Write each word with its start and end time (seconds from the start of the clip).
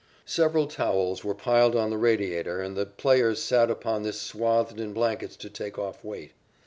Several 0.25 0.65
towels 0.65 1.23
were 1.23 1.35
piled 1.35 1.75
on 1.75 1.91
the 1.91 1.97
radiator 1.99 2.59
and 2.59 2.75
the 2.75 2.87
players 2.87 3.39
sat 3.39 3.69
upon 3.69 4.01
this 4.01 4.19
swathed 4.19 4.79
in 4.79 4.93
blankets 4.93 5.35
to 5.35 5.47
take 5.47 5.77
off 5.77 6.03
weight. 6.03 6.31